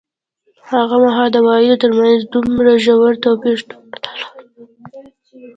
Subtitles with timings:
[0.71, 4.35] هغه مهال د عوایدو ترمنځ دومره ژور توپیر شتون نه درلود.